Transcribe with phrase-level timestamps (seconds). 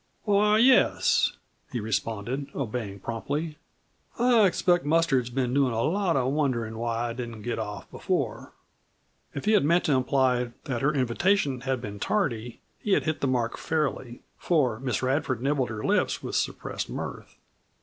[0.23, 1.33] "Why, yes,"
[1.71, 3.59] he responded, obeying promptly;
[4.17, 8.51] "I expect Mustard's been doin' a lot of wonderin' why I didn't get off before."
[9.35, 13.21] If he had meant to imply that her invitation had been tardy he had hit
[13.21, 17.35] the mark fairly, for Miss Radford nibbled her lips with suppressed mirth.